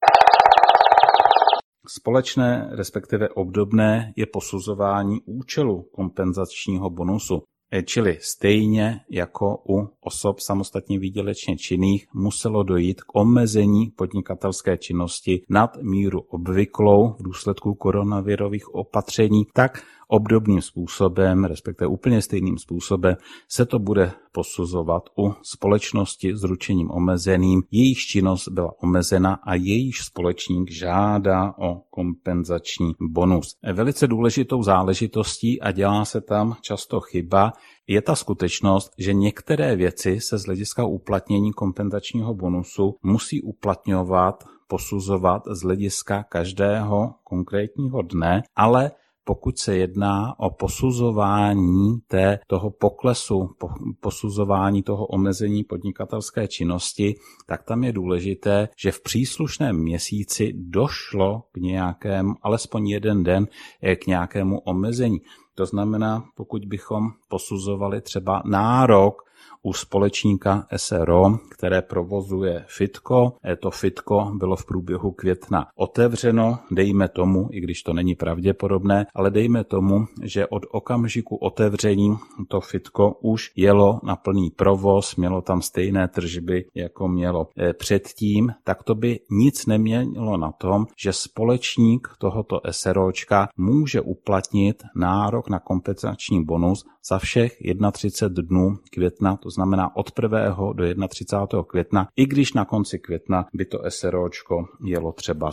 Společné, 1.89 2.69
respektive 2.71 3.29
obdobné, 3.29 4.13
je 4.17 4.27
posuzování 4.27 5.21
účelu 5.27 5.83
kompenzačního 5.83 6.91
bonusu. 6.91 7.43
Eh, 7.73 7.83
čili 7.83 8.19
stejně 8.21 9.01
jako 9.11 9.63
u 9.69 9.89
osob 10.01 10.41
samostatně 10.41 10.99
výdělečně 10.99 11.57
činných 11.57 12.07
muselo 12.15 12.63
dojít 12.63 13.03
k 13.03 13.15
omezení 13.15 13.91
podnikatelské 13.97 14.79
činnosti 14.79 15.43
nad 15.49 15.77
míru 15.83 16.21
obvyklou 16.21 17.13
v 17.13 17.23
důsledku 17.23 17.75
koronavirových 17.75 18.75
opatření, 18.75 19.47
tak 19.55 19.83
obdobným 20.11 20.62
způsobem, 20.62 21.45
respektive 21.45 21.88
úplně 21.88 22.23
stejným 22.23 22.59
způsobem, 22.59 23.17
se 23.49 23.67
to 23.67 23.79
bude 23.79 24.12
posuzovat 24.33 25.02
u 25.19 25.35
společnosti 25.43 26.37
s 26.37 26.45
ručením 26.45 26.90
omezeným, 26.90 27.62
jejich 27.71 27.99
činnost 27.99 28.49
byla 28.49 28.73
omezena 28.83 29.38
a 29.43 29.55
jejich 29.55 29.99
společník 29.99 30.71
žádá 30.71 31.55
o 31.59 31.83
kompenzační 31.90 32.93
bonus. 33.00 33.57
Velice 33.73 34.07
důležitou 34.07 34.62
záležitostí 34.62 35.61
a 35.61 35.73
dělá 35.73 36.05
se 36.05 36.21
tam 36.21 36.57
často 36.61 37.00
chyba, 37.00 37.52
je 37.87 38.02
ta 38.02 38.17
skutečnost, 38.17 38.93
že 38.99 39.14
některé 39.14 39.76
věci 39.76 40.21
se 40.21 40.38
z 40.38 40.45
hlediska 40.45 40.85
uplatnění 40.85 41.52
kompenzačního 41.52 42.35
bonusu 42.35 42.97
musí 43.02 43.43
uplatňovat 43.43 44.45
posuzovat 44.69 45.43
z 45.50 45.62
hlediska 45.62 46.23
každého 46.23 47.14
konkrétního 47.25 48.02
dne, 48.02 48.43
ale 48.57 48.90
pokud 49.31 49.59
se 49.59 49.77
jedná 49.77 50.35
o 50.39 50.51
posuzování 50.51 52.01
té, 52.09 52.39
toho 52.47 52.71
poklesu, 52.71 53.51
po, 53.59 53.69
posuzování 54.01 54.83
toho 54.83 55.07
omezení 55.07 55.65
podnikatelské 55.65 56.49
činnosti, 56.49 57.15
tak 57.47 57.63
tam 57.63 57.85
je 57.85 57.93
důležité, 57.93 58.69
že 58.77 58.93
v 58.93 59.03
příslušném 59.03 59.77
měsíci 59.77 60.53
došlo 60.57 61.43
k 61.53 61.57
nějakému, 61.57 62.35
alespoň 62.43 62.89
jeden 62.89 63.23
den, 63.23 63.47
eh, 63.83 63.97
k 63.97 64.07
nějakému 64.07 64.59
omezení. 64.59 65.19
To 65.55 65.67
znamená, 65.67 66.25
pokud 66.37 66.65
bychom 66.65 67.03
posuzovali 67.29 68.01
třeba 68.01 68.43
nárok 68.45 69.23
u 69.63 69.73
společníka 69.73 70.67
SRO, 70.77 71.39
které 71.51 71.83
provozuje 71.83 72.65
Fitko. 72.69 73.33
To 73.61 73.71
Fitko 73.71 74.33
bylo 74.35 74.57
v 74.57 74.67
průběhu 74.67 75.11
května 75.11 75.67
otevřeno, 75.77 76.59
dejme 76.71 77.09
tomu, 77.09 77.49
i 77.53 77.61
když 77.61 77.83
to 77.83 77.93
není 77.93 78.15
pravděpodobné, 78.15 79.07
ale 79.15 79.31
dejme 79.31 79.65
tomu, 79.65 80.07
že 80.23 80.47
od 80.47 80.63
okamžiku 80.71 81.37
otevření 81.37 82.17
to 82.49 82.61
Fitko 82.61 83.13
už 83.21 83.53
jelo 83.57 84.01
na 84.03 84.17
plný 84.17 84.51
provoz, 84.51 85.17
mělo 85.17 85.43
tam 85.43 85.63
stejné 85.63 86.09
tržby, 86.09 86.65
jako 86.75 87.09
mělo 87.09 87.49
eh, 87.59 87.73
předtím, 87.73 88.53
tak 88.65 88.83
to 88.83 88.95
by 88.95 89.21
nic 89.31 89.67
nemělo 89.67 90.37
na 90.37 90.53
tom, 90.53 90.87
že 91.03 91.13
společník 91.13 92.09
tohoto 92.19 92.61
SROčka 92.71 93.49
může 93.57 94.01
uplatnit 94.01 94.83
nárok 94.97 95.49
na 95.49 95.59
kompenzační 95.59 96.45
bonus 96.45 96.85
za 97.09 97.19
všech 97.19 97.57
31 97.93 98.43
dnů 98.49 98.79
května, 98.91 99.30
to 99.37 99.51
znamená 99.51 99.97
od 99.97 100.13
1. 100.23 100.39
do 100.73 101.09
31. 101.09 101.65
května, 101.67 102.09
i 102.17 102.27
když 102.27 102.53
na 102.53 102.65
konci 102.65 102.99
května 102.99 103.47
by 103.55 103.65
to 103.65 103.79
SROčko 103.89 104.65
jelo 104.85 105.13
třeba 105.13 105.51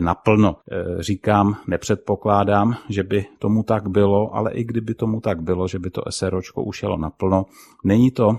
naplno. 0.00 0.56
E, 0.70 1.02
říkám, 1.02 1.56
nepředpokládám, 1.66 2.76
že 2.88 3.02
by 3.02 3.26
tomu 3.38 3.62
tak 3.62 3.88
bylo, 3.88 4.34
ale 4.34 4.52
i 4.52 4.64
kdyby 4.64 4.94
tomu 4.94 5.20
tak 5.20 5.42
bylo, 5.42 5.68
že 5.68 5.78
by 5.78 5.90
to 5.90 6.02
SROčko 6.10 6.62
už 6.62 6.82
jelo 6.82 6.96
naplno, 6.96 7.44
není 7.84 8.10
to 8.10 8.38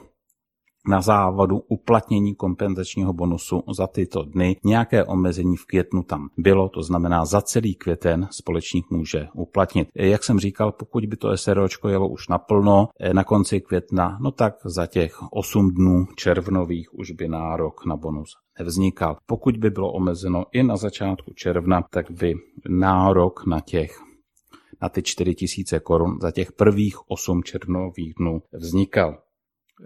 na 0.88 1.01
závadu 1.01 1.62
uplatnění 1.68 2.36
kompenzačního 2.36 3.13
bonusu 3.13 3.63
za 3.77 3.88
tyto 3.88 4.24
dny. 4.24 4.58
Nějaké 4.63 5.06
omezení 5.06 5.58
v 5.58 5.65
květnu 5.65 6.04
tam 6.04 6.30
bylo, 6.38 6.70
to 6.70 6.84
znamená 6.84 7.25
za 7.25 7.42
celý 7.42 7.75
květen 7.75 8.27
společník 8.32 8.89
může 8.89 9.27
uplatnit. 9.34 9.88
Jak 9.96 10.24
jsem 10.24 10.39
říkal, 10.39 10.72
pokud 10.72 11.06
by 11.06 11.18
to 11.18 11.38
SROčko 11.38 11.89
jelo 11.89 12.08
už 12.08 12.27
naplno 12.27 12.88
eh, 13.00 13.13
na 13.13 13.24
konci 13.24 13.62
května, 13.62 14.18
no 14.22 14.32
tak 14.32 14.56
za 14.65 14.88
těch 14.88 15.18
8 15.32 15.72
dnů 15.72 16.06
červnových 16.15 16.94
už 16.94 17.12
by 17.12 17.27
nárok 17.27 17.86
na 17.86 17.96
bonus 17.96 18.30
nevznikal. 18.60 19.18
Pokud 19.25 19.58
by 19.58 19.70
bylo 19.70 19.94
omezeno 19.94 20.46
i 20.51 20.63
na 20.63 20.77
začátku 20.77 21.34
června, 21.34 21.82
tak 21.89 22.12
by 22.12 22.34
nárok 22.70 23.46
na 23.46 23.60
těch 23.60 24.00
na 24.82 24.89
ty 24.89 25.04
4000 25.04 25.80
korun 25.80 26.18
za 26.22 26.32
těch 26.32 26.51
prvých 26.51 27.12
8 27.12 27.44
červnových 27.44 28.13
dnů 28.18 28.42
vznikal. 28.54 29.18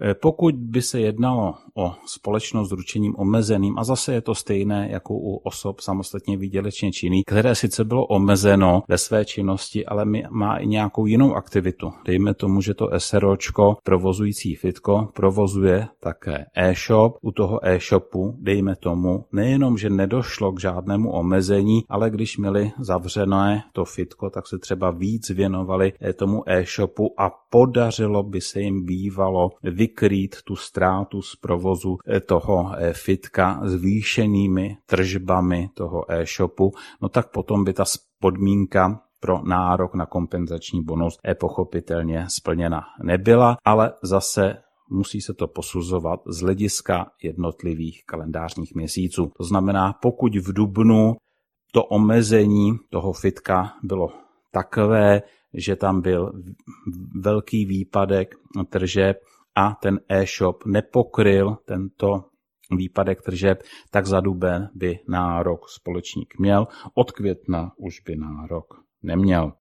Eh, 0.00 0.14
pokud 0.14 0.54
by 0.54 0.82
se 0.82 1.00
jednalo 1.00 1.54
o 1.74 1.94
společnost 2.06 2.68
s 2.68 2.72
ručením 2.72 3.14
omezeným, 3.18 3.78
a 3.78 3.84
zase 3.84 4.14
je 4.14 4.20
to 4.20 4.34
stejné 4.34 4.88
jako 4.90 5.14
u 5.14 5.36
osob 5.36 5.80
samostatně 5.80 6.36
výdělečně 6.36 6.92
činných, 6.92 7.24
které 7.26 7.54
sice 7.54 7.84
bylo 7.84 8.06
omezeno 8.06 8.82
ve 8.88 8.98
své 8.98 9.24
činnosti, 9.24 9.86
ale 9.86 10.04
má 10.30 10.56
i 10.56 10.66
nějakou 10.66 11.06
jinou 11.06 11.34
aktivitu. 11.34 11.92
Dejme 12.04 12.34
tomu, 12.34 12.60
že 12.60 12.74
to 12.74 12.88
SROčko 12.98 13.76
provozující 13.84 14.54
fitko 14.54 15.08
provozuje 15.14 15.86
také 16.00 16.46
e-shop. 16.54 17.18
U 17.22 17.32
toho 17.32 17.60
e-shopu, 17.62 18.36
dejme 18.40 18.76
tomu, 18.76 19.24
nejenom, 19.32 19.78
že 19.78 19.90
nedošlo 19.90 20.52
k 20.52 20.60
žádnému 20.60 21.12
omezení, 21.12 21.84
ale 21.88 22.10
když 22.10 22.38
měli 22.38 22.72
zavřené 22.78 23.62
to 23.72 23.84
fitko, 23.84 24.30
tak 24.30 24.46
se 24.46 24.58
třeba 24.58 24.90
víc 24.90 25.30
věnovali 25.30 25.92
eh, 26.00 26.12
tomu 26.12 26.42
e-shopu 26.46 27.14
a 27.20 27.39
podařilo 27.50 28.22
by 28.22 28.40
se 28.40 28.60
jim 28.60 28.84
bývalo 28.84 29.50
vykrýt 29.62 30.36
tu 30.44 30.56
ztrátu 30.56 31.22
z 31.22 31.36
provozu 31.36 31.98
eh, 32.06 32.20
toho 32.20 32.72
eh, 32.76 32.92
fitka 32.92 33.60
zvýšenými 33.64 34.76
tržbami 34.86 35.68
toho 35.74 36.12
e-shopu, 36.12 36.72
no 37.02 37.08
tak 37.08 37.30
potom 37.30 37.64
by 37.64 37.72
ta 37.72 37.84
podmínka 38.20 39.00
pro 39.20 39.42
nárok 39.42 39.94
na 39.94 40.06
kompenzační 40.06 40.84
bonus 40.84 41.18
e 41.28 41.34
pochopitelně 41.34 42.26
splněna 42.28 42.80
nebyla, 43.02 43.56
ale 43.64 43.92
zase 44.02 44.56
musí 44.90 45.20
se 45.20 45.34
to 45.34 45.48
posuzovat 45.48 46.20
z 46.26 46.40
hlediska 46.40 47.10
jednotlivých 47.22 48.02
kalendářních 48.06 48.74
měsíců. 48.74 49.32
To 49.36 49.44
znamená, 49.44 49.92
pokud 49.92 50.36
v 50.36 50.52
dubnu 50.52 51.16
to 51.72 51.84
omezení 51.84 52.72
toho 52.90 53.12
fitka 53.12 53.72
bylo 53.82 54.08
takové, 54.52 55.22
že 55.54 55.76
tam 55.76 56.00
byl 56.00 56.32
velký 57.20 57.64
výpadek 57.66 58.34
tržeb 58.68 59.16
a 59.54 59.74
ten 59.82 60.00
e-shop 60.08 60.66
nepokryl 60.66 61.56
tento 61.64 62.24
výpadek 62.76 63.22
tržeb, 63.22 63.62
tak 63.90 64.06
za 64.06 64.20
duben 64.20 64.70
by 64.74 64.98
nárok 65.08 65.68
společník 65.68 66.38
měl, 66.38 66.68
od 66.94 67.12
května 67.12 67.72
už 67.76 68.00
by 68.00 68.16
nárok 68.16 68.80
neměl 69.02 69.52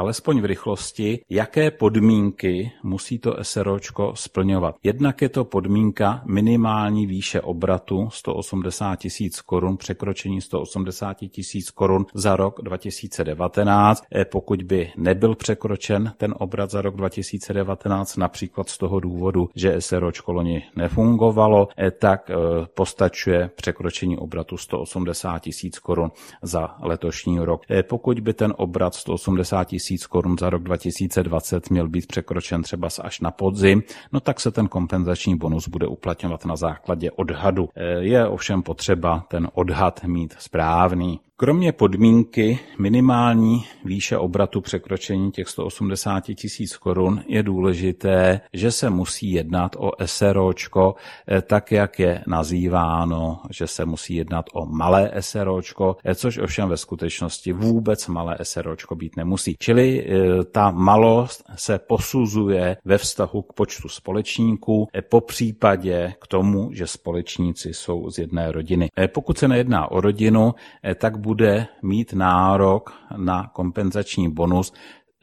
alespoň 0.00 0.40
v 0.40 0.44
rychlosti, 0.44 1.20
jaké 1.30 1.70
podmínky 1.70 2.72
musí 2.82 3.18
to 3.18 3.36
SROčko 3.42 4.12
splňovat. 4.16 4.76
Jednak 4.82 5.22
je 5.22 5.28
to 5.28 5.44
podmínka 5.44 6.22
minimální 6.26 7.06
výše 7.06 7.40
obratu 7.40 8.08
180 8.12 8.96
tisíc 8.96 9.40
korun, 9.40 9.76
překročení 9.76 10.40
180 10.40 11.14
tisíc 11.14 11.70
korun 11.70 12.06
za 12.14 12.36
rok 12.36 12.60
2019. 12.62 14.04
E, 14.14 14.24
pokud 14.24 14.62
by 14.62 14.92
nebyl 14.96 15.34
překročen 15.34 16.12
ten 16.16 16.34
obrat 16.38 16.70
za 16.70 16.82
rok 16.82 16.96
2019, 16.96 18.16
například 18.16 18.68
z 18.68 18.78
toho 18.78 19.00
důvodu, 19.00 19.48
že 19.54 19.80
SROčko 19.80 20.32
loni 20.32 20.62
nefungovalo, 20.76 21.68
e, 21.78 21.90
tak 21.90 22.30
e, 22.30 22.34
postačuje 22.74 23.50
překročení 23.56 24.18
obratu 24.18 24.56
180 24.56 25.38
tisíc 25.38 25.78
korun 25.78 26.10
za 26.42 26.76
letošní 26.82 27.38
rok. 27.38 27.62
Pokud 27.82 28.20
by 28.20 28.34
ten 28.34 28.54
obrat 28.56 28.94
180 28.94 29.64
tisíc 29.64 29.89
tisíc 29.90 30.06
korun 30.06 30.36
za 30.40 30.50
rok 30.50 30.62
2020 30.62 31.70
měl 31.70 31.88
být 31.88 32.06
překročen 32.06 32.62
třeba 32.62 32.88
až 33.02 33.20
na 33.20 33.30
podzim, 33.30 33.82
no 34.12 34.20
tak 34.20 34.40
se 34.40 34.50
ten 34.50 34.68
kompenzační 34.68 35.36
bonus 35.36 35.68
bude 35.68 35.86
uplatňovat 35.86 36.44
na 36.44 36.56
základě 36.56 37.10
odhadu. 37.10 37.68
Je 37.98 38.26
ovšem 38.26 38.62
potřeba 38.62 39.24
ten 39.28 39.48
odhad 39.52 40.04
mít 40.04 40.34
správný. 40.38 41.20
Kromě 41.42 41.72
podmínky 41.72 42.58
minimální 42.78 43.64
výše 43.84 44.18
obratu 44.18 44.60
překročení 44.60 45.32
těch 45.32 45.48
180 45.48 46.20
tisíc 46.20 46.76
korun 46.76 47.22
je 47.26 47.42
důležité, 47.42 48.40
že 48.52 48.70
se 48.70 48.90
musí 48.90 49.32
jednat 49.32 49.76
o 49.78 49.90
SROčko, 50.04 50.94
eh, 51.28 51.42
tak 51.42 51.72
jak 51.72 51.98
je 51.98 52.22
nazýváno, 52.26 53.40
že 53.50 53.66
se 53.66 53.84
musí 53.84 54.14
jednat 54.14 54.44
o 54.52 54.66
malé 54.66 55.12
SROčko, 55.20 55.96
eh, 56.04 56.14
což 56.14 56.38
ovšem 56.38 56.68
ve 56.68 56.76
skutečnosti 56.76 57.52
vůbec 57.52 58.06
malé 58.06 58.36
SROčko 58.42 58.94
být 58.94 59.16
nemusí. 59.16 59.56
Čili 59.58 60.06
eh, 60.06 60.44
ta 60.44 60.70
malost 60.70 61.44
se 61.54 61.78
posuzuje 61.78 62.76
ve 62.84 62.98
vztahu 62.98 63.42
k 63.42 63.52
počtu 63.52 63.88
společníků, 63.88 64.88
po 65.08 65.20
případě 65.20 66.14
k 66.20 66.26
tomu, 66.26 66.70
že 66.72 66.86
společníci 66.86 67.74
jsou 67.74 68.10
z 68.10 68.18
jedné 68.18 68.52
rodiny. 68.52 68.88
Pokud 69.06 69.38
se 69.38 69.48
nejedná 69.48 69.90
o 69.90 70.00
rodinu, 70.00 70.54
tak 70.94 71.16
bude 71.16 71.29
bude 71.30 71.66
mít 71.82 72.12
nárok 72.12 72.94
na 73.16 73.46
kompenzační 73.52 74.30
bonus 74.30 74.72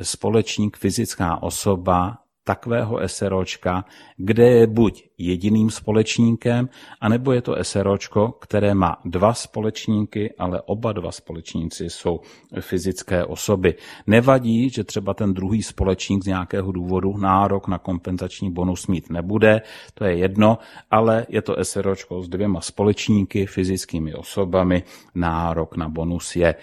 společník 0.01 0.77
fyzická 0.77 1.43
osoba 1.43 2.17
takového 2.47 2.99
SROčka, 3.07 3.86
kde 4.17 4.47
je 4.49 4.67
buď 4.67 5.03
jediným 5.17 5.69
společníkem, 5.69 6.69
anebo 7.01 7.31
je 7.31 7.41
to 7.41 7.55
SROčko, 7.62 8.31
které 8.39 8.73
má 8.73 8.97
dva 9.05 9.33
společníky, 9.33 10.33
ale 10.39 10.62
oba 10.62 10.93
dva 10.93 11.12
společníci 11.12 11.89
jsou 11.89 12.19
fyzické 12.60 13.25
osoby. 13.25 13.75
Nevadí, 14.07 14.69
že 14.69 14.83
třeba 14.83 15.13
ten 15.13 15.33
druhý 15.33 15.63
společník 15.63 16.23
z 16.23 16.27
nějakého 16.27 16.71
důvodu 16.71 17.17
nárok 17.17 17.67
na 17.67 17.77
kompenzační 17.77 18.51
bonus 18.51 18.88
mít 18.88 19.10
nebude, 19.10 19.62
to 19.93 20.05
je 20.05 20.17
jedno, 20.17 20.57
ale 20.91 21.25
je 21.29 21.41
to 21.41 21.55
SROčko 21.62 22.23
s 22.23 22.29
dvěma 22.29 22.62
společníky, 22.62 23.45
fyzickými 23.45 24.13
osobami, 24.13 24.83
nárok 25.15 25.77
na 25.77 25.89
bonus 25.89 26.36
je. 26.36 26.55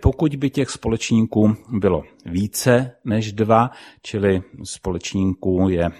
Pokud 0.00 0.36
by 0.36 0.50
těch 0.50 0.70
společníků 0.70 1.56
bylo 1.68 2.04
více 2.26 2.92
než 3.04 3.32
dva, 3.32 3.70
čili 4.02 4.42
společníků 5.34 5.68
je 5.68 5.90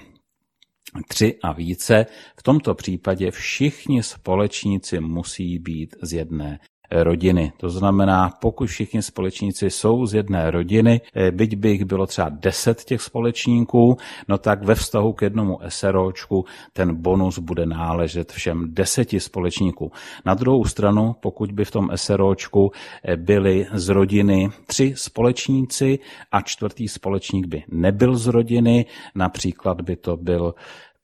tři 1.08 1.38
a 1.42 1.52
více, 1.52 2.06
v 2.38 2.42
tomto 2.42 2.74
případě 2.74 3.30
všichni 3.30 4.02
společníci 4.02 5.00
musí 5.00 5.58
být 5.58 5.96
z 6.02 6.12
jedné 6.12 6.58
rodiny. 6.90 7.52
To 7.56 7.70
znamená, 7.70 8.30
pokud 8.40 8.66
všichni 8.66 9.02
společníci 9.02 9.70
jsou 9.70 10.06
z 10.06 10.14
jedné 10.14 10.50
rodiny, 10.50 11.00
eh, 11.14 11.30
byť 11.30 11.56
by 11.56 11.68
jich 11.70 11.84
bylo 11.84 12.06
třeba 12.06 12.28
deset 12.28 12.84
těch 12.84 13.02
společníků, 13.02 13.96
no 14.28 14.38
tak 14.38 14.62
ve 14.62 14.74
vztahu 14.74 15.12
k 15.12 15.22
jednomu 15.22 15.58
SROčku 15.68 16.44
ten 16.72 16.94
bonus 16.94 17.38
bude 17.38 17.66
náležet 17.66 18.32
všem 18.32 18.74
deseti 18.74 19.20
společníků. 19.20 19.92
Na 20.24 20.34
druhou 20.34 20.64
stranu, 20.64 21.16
pokud 21.20 21.52
by 21.52 21.64
v 21.64 21.70
tom 21.70 21.90
SROčku 21.94 22.72
eh, 23.04 23.16
byli 23.16 23.66
z 23.72 23.88
rodiny 23.88 24.50
tři 24.66 24.94
společníci 24.96 25.98
a 26.32 26.40
čtvrtý 26.40 26.88
společník 26.88 27.46
by 27.46 27.64
nebyl 27.68 28.16
z 28.16 28.26
rodiny, 28.26 28.86
například 29.14 29.80
by 29.80 29.96
to 29.96 30.16
byl 30.16 30.54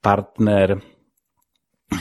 partner 0.01 0.81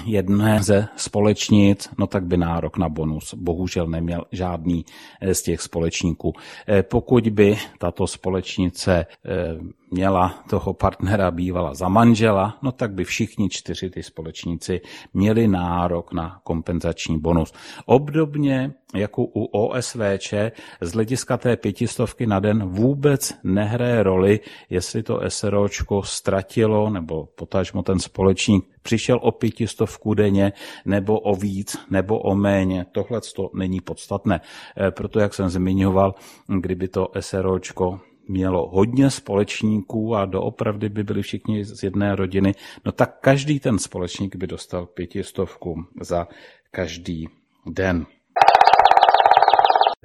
jedné 0.05 0.63
ze 0.63 0.87
společnic, 0.95 1.89
no 1.97 2.07
tak 2.07 2.25
by 2.25 2.37
nárok 2.37 2.77
na 2.77 2.89
bonus 2.89 3.33
bohužel 3.33 3.87
neměl 3.87 4.25
žádný 4.31 4.85
eh, 5.21 5.33
z 5.33 5.41
těch 5.41 5.61
společníků. 5.61 6.33
Eh, 6.67 6.83
pokud 6.83 7.29
by 7.29 7.57
tato 7.77 8.07
společnice 8.07 9.05
eh, 9.25 9.80
měla 9.91 10.43
toho 10.49 10.73
partnera 10.73 11.31
bývala 11.31 11.73
za 11.73 11.89
manžela, 11.89 12.57
no 12.61 12.71
tak 12.71 12.93
by 12.93 13.03
všichni 13.03 13.49
čtyři 13.49 13.89
ty 13.89 14.03
společníci 14.03 14.81
měli 15.13 15.47
nárok 15.47 16.13
na 16.13 16.39
kompenzační 16.43 17.19
bonus. 17.19 17.53
Obdobně 17.85 18.73
jako 18.95 19.23
u 19.23 19.45
OSVČ 19.45 20.33
z 20.81 20.93
hlediska 20.93 21.37
té 21.37 21.57
pětistovky 21.57 22.27
na 22.27 22.39
den 22.39 22.63
vůbec 22.63 23.33
nehraje 23.43 24.03
roli, 24.03 24.39
jestli 24.69 25.03
to 25.03 25.21
SROčko 25.27 26.03
ztratilo 26.03 26.89
nebo 26.89 27.25
potažmo 27.25 27.83
ten 27.83 27.99
společník 27.99 28.65
přišel 28.81 29.19
o 29.21 29.31
pětistovku 29.31 30.13
denně 30.13 30.53
nebo 30.85 31.19
o 31.19 31.35
víc 31.35 31.77
nebo 31.89 32.19
o 32.19 32.35
méně. 32.35 32.85
Tohle 32.91 33.21
to 33.35 33.49
není 33.53 33.81
podstatné. 33.81 34.41
Eh, 34.77 34.91
proto, 34.91 35.19
jak 35.19 35.33
jsem 35.33 35.49
zmiňoval, 35.49 36.15
kdyby 36.47 36.87
to 36.87 37.11
SROčko 37.19 37.99
mělo 38.31 38.69
hodně 38.69 39.09
společníků 39.09 40.15
a 40.15 40.25
doopravdy 40.25 40.89
by 40.89 41.03
byli 41.03 41.21
všichni 41.21 41.65
z 41.65 41.83
jedné 41.83 42.15
rodiny, 42.15 42.55
no 42.85 42.91
tak 42.91 43.19
každý 43.21 43.59
ten 43.59 43.79
společník 43.79 44.35
by 44.35 44.47
dostal 44.47 44.85
pětistovku 44.85 45.85
za 46.01 46.27
každý 46.71 47.29
den. 47.65 48.05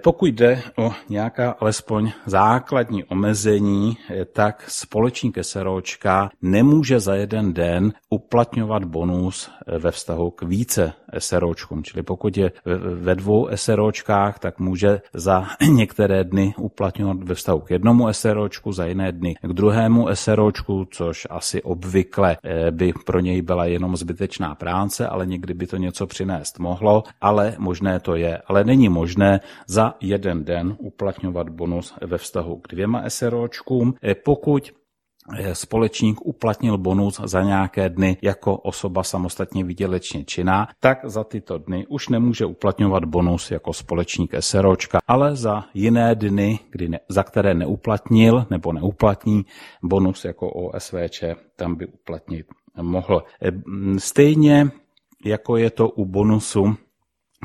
Pokud 0.07 0.27
jde 0.27 0.62
o 0.79 0.92
nějaká 1.09 1.51
alespoň 1.61 2.12
základní 2.27 3.05
omezení, 3.05 3.97
tak 4.33 4.64
společník 4.69 5.38
SROčka 5.42 6.31
nemůže 6.42 7.01
za 7.01 7.14
jeden 7.14 7.53
den 7.53 7.92
uplatňovat 8.11 8.85
bonus 8.85 9.51
ve 9.79 9.90
vztahu 9.90 10.31
k 10.31 10.42
více 10.42 10.92
SROčkům. 11.19 11.85
Čili 11.85 12.03
pokud 12.03 12.37
je 12.37 12.53
ve 12.95 13.14
dvou 13.14 13.49
SROčkách, 13.55 14.38
tak 14.38 14.59
může 14.59 15.01
za 15.14 15.47
některé 15.71 16.25
dny 16.25 16.55
uplatňovat 16.59 17.23
ve 17.23 17.35
vztahu 17.35 17.61
k 17.61 17.71
jednomu 17.71 18.12
SROčku, 18.12 18.73
za 18.73 18.87
jiné 18.87 19.12
dny 19.12 19.35
k 19.42 19.53
druhému 19.53 20.09
SROčku, 20.14 20.87
což 20.90 21.27
asi 21.31 21.62
obvykle 21.62 22.37
eh, 22.45 22.71
by 22.71 22.92
pro 23.07 23.21
něj 23.21 23.42
byla 23.42 23.64
jenom 23.64 23.97
zbytečná 23.97 24.55
práce, 24.55 25.09
ale 25.09 25.27
někdy 25.27 25.55
by 25.55 25.66
to 25.66 25.77
něco 25.77 26.07
přinést 26.07 26.59
mohlo, 26.59 27.05
ale 27.21 27.55
možné 27.59 28.01
to 28.01 28.14
je. 28.14 28.38
Ale 28.47 28.64
není 28.64 28.88
možné 28.88 29.40
za 29.66 29.96
jeden 30.01 30.45
den 30.45 30.77
uplatňovat 30.79 31.49
bonus 31.49 31.95
ve 32.01 32.19
vztahu 32.19 32.57
k 32.57 32.69
dvěma 32.69 33.11
SROčkům. 33.11 33.95
Pokud 34.25 34.73
Eh, 35.35 35.55
společník 35.55 36.27
uplatnil 36.27 36.79
bonus 36.79 37.21
za 37.25 37.43
nějaké 37.43 37.89
dny 37.89 38.17
jako 38.23 38.57
osoba 38.57 39.03
samostatně 39.03 39.65
výdělečně 39.65 40.25
činná, 40.25 40.69
tak 40.81 40.99
za 41.05 41.25
tyto 41.25 41.59
dny 41.59 41.87
už 41.87 42.09
nemůže 42.09 42.47
uplatňovat 42.47 43.05
bonus 43.05 43.51
jako 43.51 43.73
společník 43.73 44.35
SROčka, 44.41 44.99
ale 45.07 45.37
za 45.37 45.65
jiné 45.75 46.15
dny, 46.15 46.59
kdy 46.71 46.89
ne, 46.89 47.01
za 47.09 47.23
které 47.23 47.55
neuplatnil 47.55 48.47
nebo 48.51 48.73
neuplatní 48.73 49.47
bonus 49.83 50.25
jako 50.25 50.51
OSVČ, 50.51 51.25
tam 51.57 51.75
by 51.75 51.87
uplatnit 51.87 52.47
mohl. 52.83 53.23
Eh, 53.43 53.53
stejně 53.99 54.71
jako 55.25 55.57
je 55.57 55.71
to 55.71 55.89
u 55.89 56.05
bonusu 56.05 56.75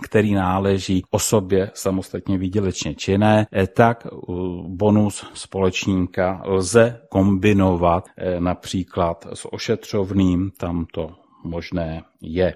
který 0.04 0.34
náleží 0.34 1.04
osobě 1.10 1.72
samostatně 1.74 2.38
výdělečně 2.38 2.96
činné, 2.96 3.48
eh, 3.52 3.68
tak 3.68 4.08
bonus 4.68 5.26
společníka 5.34 6.42
lze 6.46 7.02
kombinovat 7.10 8.06
eh, 8.18 8.40
například 8.40 9.28
s 9.34 9.54
ošetřovným, 9.54 10.52
tam 10.58 10.86
to 10.94 11.16
možné 11.44 12.04
je. 12.22 12.56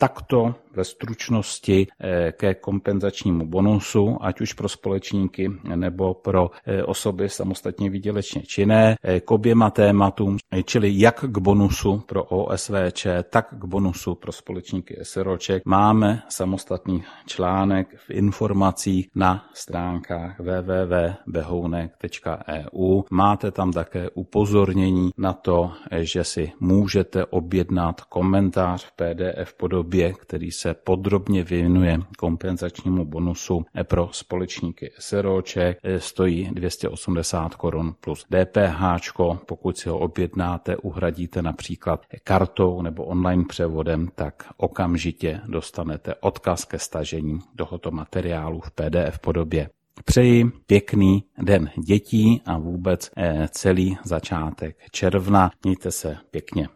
Takto 0.00 0.54
ve 0.78 0.84
stručnosti 0.84 1.86
eh, 1.86 2.32
ke 2.32 2.54
kompenzačnímu 2.54 3.46
bonusu, 3.46 4.16
ať 4.20 4.40
už 4.40 4.52
pro 4.52 4.68
společníky 4.68 5.50
nebo 5.74 6.14
pro 6.14 6.50
eh, 6.66 6.84
osoby 6.84 7.28
samostatně 7.28 7.90
výdělečně 7.90 8.42
činné, 8.42 8.96
eh, 9.02 9.20
k 9.20 9.30
oběma 9.30 9.70
tématům, 9.70 10.36
čili 10.64 10.90
jak 10.94 11.24
k 11.28 11.38
bonusu 11.38 12.02
pro 12.06 12.24
OSVČ, 12.24 13.06
tak 13.30 13.54
k 13.58 13.64
bonusu 13.64 14.14
pro 14.14 14.32
společníky 14.32 14.96
SROček. 15.02 15.62
Máme 15.66 16.22
samostatný 16.28 17.04
článek 17.26 17.96
v 18.06 18.10
informacích 18.10 19.08
na 19.14 19.44
stránkách 19.54 20.40
www.behounek.eu. 20.40 23.02
Máte 23.10 23.50
tam 23.50 23.72
také 23.72 24.10
upozornění 24.14 25.10
na 25.18 25.32
to, 25.32 25.72
že 25.90 26.24
si 26.24 26.52
můžete 26.60 27.24
objednat 27.24 28.00
komentář 28.00 28.84
v 28.84 28.92
PDF 28.92 29.54
podobě, 29.54 30.12
který 30.12 30.50
se 30.50 30.67
podrobně 30.74 31.42
věnuje 31.42 31.98
kompenzačnímu 32.18 33.04
bonusu 33.04 33.64
pro 33.82 34.08
společníky 34.12 34.92
SROček. 34.98 35.78
Stojí 35.98 36.50
280 36.52 37.54
korun 37.54 37.94
plus 38.00 38.24
DPH. 38.24 39.12
Pokud 39.46 39.78
si 39.78 39.88
ho 39.88 39.98
objednáte, 39.98 40.76
uhradíte 40.76 41.42
například 41.42 42.00
kartou 42.24 42.82
nebo 42.82 43.04
online 43.04 43.44
převodem, 43.48 44.08
tak 44.14 44.48
okamžitě 44.56 45.40
dostanete 45.46 46.14
odkaz 46.14 46.64
ke 46.64 46.78
stažení 46.78 47.38
tohoto 47.56 47.90
materiálu 47.90 48.60
v 48.60 48.70
PDF 48.70 49.18
podobě. 49.18 49.68
Přeji 50.04 50.44
pěkný 50.66 51.24
den 51.42 51.70
dětí 51.86 52.42
a 52.46 52.58
vůbec 52.58 53.10
eh, 53.16 53.48
celý 53.50 53.98
začátek 54.04 54.76
června. 54.90 55.50
Mějte 55.64 55.90
se 55.90 56.16
pěkně. 56.30 56.68